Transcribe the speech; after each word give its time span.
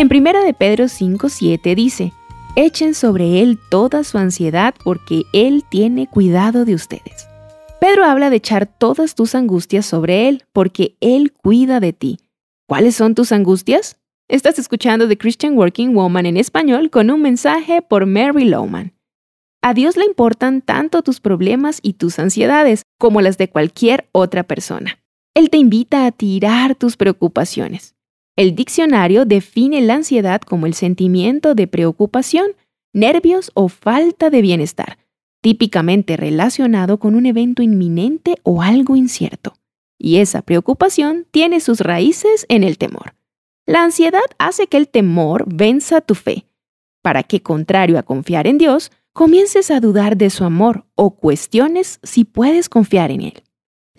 En 0.00 0.08
1 0.10 0.44
de 0.44 0.54
Pedro 0.54 0.84
5:7 0.84 1.74
dice, 1.74 2.14
Echen 2.56 2.94
sobre 2.94 3.42
Él 3.42 3.58
toda 3.70 4.02
su 4.02 4.16
ansiedad 4.16 4.74
porque 4.82 5.24
Él 5.34 5.62
tiene 5.70 6.06
cuidado 6.06 6.64
de 6.64 6.74
ustedes. 6.74 7.28
Pedro 7.82 8.06
habla 8.06 8.30
de 8.30 8.36
echar 8.36 8.64
todas 8.64 9.14
tus 9.14 9.34
angustias 9.34 9.84
sobre 9.84 10.26
Él 10.26 10.44
porque 10.54 10.96
Él 11.02 11.34
cuida 11.34 11.80
de 11.80 11.92
ti. 11.92 12.18
¿Cuáles 12.66 12.94
son 12.94 13.14
tus 13.14 13.30
angustias? 13.30 13.98
Estás 14.26 14.58
escuchando 14.58 15.06
The 15.06 15.18
Christian 15.18 15.58
Working 15.58 15.94
Woman 15.94 16.24
en 16.24 16.38
español 16.38 16.88
con 16.88 17.10
un 17.10 17.20
mensaje 17.20 17.82
por 17.82 18.06
Mary 18.06 18.46
Lowman. 18.46 18.94
A 19.60 19.74
Dios 19.74 19.98
le 19.98 20.06
importan 20.06 20.62
tanto 20.62 21.02
tus 21.02 21.20
problemas 21.20 21.78
y 21.82 21.92
tus 21.92 22.18
ansiedades 22.18 22.84
como 22.98 23.20
las 23.20 23.36
de 23.36 23.50
cualquier 23.50 24.08
otra 24.12 24.44
persona. 24.44 24.98
Él 25.34 25.50
te 25.50 25.58
invita 25.58 26.06
a 26.06 26.10
tirar 26.10 26.74
tus 26.74 26.96
preocupaciones. 26.96 27.94
El 28.40 28.54
diccionario 28.54 29.26
define 29.26 29.82
la 29.82 29.96
ansiedad 29.96 30.40
como 30.40 30.64
el 30.64 30.72
sentimiento 30.72 31.54
de 31.54 31.66
preocupación, 31.66 32.52
nervios 32.94 33.50
o 33.52 33.68
falta 33.68 34.30
de 34.30 34.40
bienestar, 34.40 34.96
típicamente 35.42 36.16
relacionado 36.16 36.98
con 36.98 37.16
un 37.16 37.26
evento 37.26 37.60
inminente 37.62 38.36
o 38.42 38.62
algo 38.62 38.96
incierto. 38.96 39.52
Y 39.98 40.20
esa 40.20 40.40
preocupación 40.40 41.26
tiene 41.30 41.60
sus 41.60 41.80
raíces 41.80 42.46
en 42.48 42.64
el 42.64 42.78
temor. 42.78 43.14
La 43.66 43.84
ansiedad 43.84 44.22
hace 44.38 44.68
que 44.68 44.78
el 44.78 44.88
temor 44.88 45.44
venza 45.46 46.00
tu 46.00 46.14
fe, 46.14 46.46
para 47.02 47.22
que, 47.22 47.42
contrario 47.42 47.98
a 47.98 48.04
confiar 48.04 48.46
en 48.46 48.56
Dios, 48.56 48.90
comiences 49.12 49.70
a 49.70 49.80
dudar 49.80 50.16
de 50.16 50.30
su 50.30 50.44
amor 50.44 50.86
o 50.94 51.10
cuestiones 51.10 52.00
si 52.02 52.24
puedes 52.24 52.70
confiar 52.70 53.10
en 53.10 53.20
Él. 53.20 53.42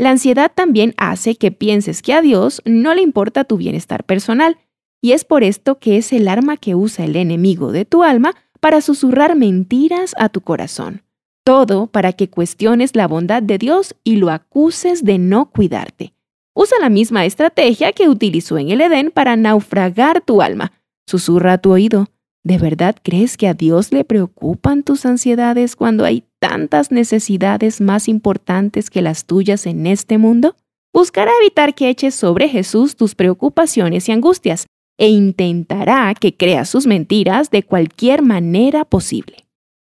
La 0.02 0.10
ansiedad 0.10 0.52
también 0.52 0.96
hace 0.98 1.36
que 1.36 1.52
pienses 1.52 2.02
que 2.02 2.16
a 2.16 2.24
Dios 2.24 2.64
no 2.66 2.96
le 2.96 3.04
importa 3.04 3.44
tu 3.44 3.58
bienestar 3.58 4.04
personal, 4.04 4.58
y 5.00 5.12
es 5.12 5.26
por 5.26 5.44
esto 5.44 5.78
que 5.78 5.98
es 5.98 6.12
el 6.12 6.28
arma 6.28 6.58
que 6.58 6.74
usa 6.74 7.06
el 7.06 7.16
enemigo 7.16 7.72
de 7.72 7.86
tu 7.86 8.02
alma 8.02 8.34
para 8.60 8.82
susurrar 8.82 9.36
mentiras 9.36 10.16
a 10.18 10.30
tu 10.30 10.42
corazón. 10.42 11.04
Todo 11.44 11.86
para 11.86 12.14
que 12.14 12.32
cuestiones 12.32 12.96
la 12.96 13.08
bondad 13.08 13.44
de 13.44 13.60
Dios 13.60 13.94
y 14.04 14.16
lo 14.16 14.32
acuses 14.32 15.06
de 15.06 15.20
no 15.20 15.52
cuidarte. 15.52 16.16
Usa 16.56 16.80
la 16.82 16.90
misma 16.90 17.26
estrategia 17.26 17.92
que 17.92 18.10
utilizó 18.10 18.58
en 18.58 18.72
el 18.72 18.82
Edén 18.82 19.12
para 19.12 19.36
naufragar 19.36 20.22
tu 20.22 20.42
alma. 20.42 20.72
Susurra 21.06 21.54
a 21.54 21.58
tu 21.60 21.74
oído. 21.74 22.08
¿De 22.44 22.58
verdad 22.58 22.96
crees 23.02 23.38
que 23.38 23.48
a 23.48 23.54
Dios 23.54 23.92
le 23.92 24.04
preocupan 24.04 24.82
tus 24.82 25.06
ansiedades 25.06 25.76
cuando 25.76 26.06
hay 26.06 26.24
tantas 26.40 26.92
necesidades 26.92 27.82
más 27.82 28.08
importantes 28.08 28.90
que 28.90 29.04
las 29.04 29.26
tuyas 29.26 29.68
en 29.68 29.86
este 29.86 30.18
mundo? 30.18 30.56
Buscará 30.92 31.32
evitar 31.40 31.76
que 31.76 31.90
eches 31.90 32.16
sobre 32.16 32.50
Jesús 32.50 32.96
tus 32.96 33.14
preocupaciones 33.14 34.10
y 34.10 34.12
angustias 34.12 34.66
e 34.98 35.10
intentará 35.10 36.14
que 36.16 36.36
creas 36.36 36.68
sus 36.68 36.88
mentiras 36.88 37.52
de 37.52 37.64
cualquier 37.64 38.24
manera 38.24 38.86
posible. 38.86 39.46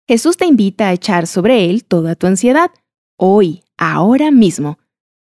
Jesús 0.06 0.36
te 0.36 0.46
invita 0.46 0.88
a 0.88 0.92
echar 0.92 1.26
sobre 1.26 1.70
Él 1.70 1.84
toda 1.84 2.16
tu 2.16 2.26
ansiedad, 2.26 2.70
hoy, 3.16 3.62
ahora 3.78 4.30
mismo. 4.30 4.78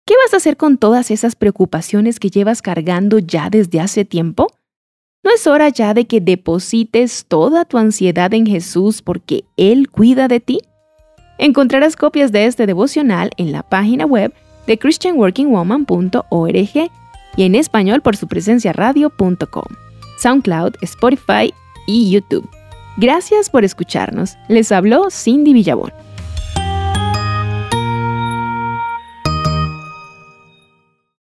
¿Qué 0.06 0.14
vas 0.24 0.34
a 0.34 0.38
hacer 0.38 0.56
con 0.56 0.78
todas 0.78 1.12
esas 1.12 1.36
preocupaciones 1.36 2.20
que 2.20 2.30
llevas 2.30 2.62
cargando 2.62 3.20
ya 3.20 3.50
desde 3.50 3.82
hace 3.82 4.06
tiempo? 4.06 4.48
¿No 5.28 5.34
es 5.34 5.46
hora 5.46 5.68
ya 5.68 5.94
de 5.94 6.08
que 6.08 6.22
deposites 6.22 7.26
toda 7.28 7.66
tu 7.66 7.78
ansiedad 7.78 8.34
en 8.34 8.46
Jesús 8.46 9.02
porque 9.02 9.44
Él 9.58 9.90
cuida 9.90 10.30
de 10.30 10.40
ti? 10.40 10.60
Encontrarás 11.38 11.98
copias 11.98 12.32
de 12.32 12.46
este 12.46 12.66
devocional 12.66 13.32
en 13.36 13.52
la 13.52 13.62
página 13.62 14.06
web 14.06 14.34
de 14.68 14.80
christianworkingwoman.org 14.80 16.92
y 17.36 17.44
en 17.44 17.56
español 17.56 18.02
por 18.02 18.16
su 18.16 18.30
presencia 18.30 18.72
radio.com, 18.72 19.66
SoundCloud, 20.18 20.76
Spotify 20.80 21.54
y 21.88 22.10
YouTube. 22.10 22.50
Gracias 22.96 23.50
por 23.50 23.66
escucharnos. 23.66 24.38
Les 24.48 24.72
habló 24.72 25.10
Cindy 25.12 25.52
Villabón. 25.52 25.92